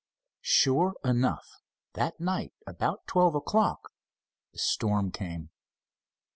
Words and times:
Sure 0.41 0.95
enough. 1.05 1.61
That 1.93 2.19
night, 2.19 2.53
about 2.65 3.05
twelve 3.05 3.35
o'clock, 3.35 3.91
the 4.51 4.57
storm 4.57 5.11
came. 5.11 5.51